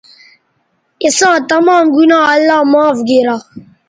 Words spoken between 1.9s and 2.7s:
گنا اللہ